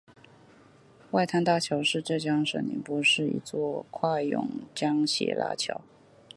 [1.11, 5.79] 外滩大桥是浙江省宁波市一座跨甬江斜拉桥。